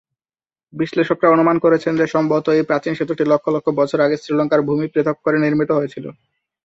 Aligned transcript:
বিশ্লেষকরা 0.73 1.27
অনুমান 1.29 1.57
করেছেন 1.65 1.93
যে 1.97 2.05
সম্ভবত 2.07 2.45
এই 2.51 2.67
প্রাচীন 2.69 2.93
সেতুটি 2.95 3.23
লক্ষ 3.31 3.45
লক্ষ 3.55 3.67
বছর 3.79 3.99
আগে 4.01 4.15
শ্রীলঙ্কার 4.17 4.61
ভূমি 4.67 4.85
পৃথক 4.93 5.17
করে 5.25 5.37
নির্মিত 5.39 5.69
হয়েছিল। 5.73 6.05